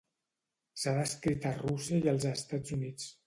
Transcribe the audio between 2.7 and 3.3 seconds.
Units.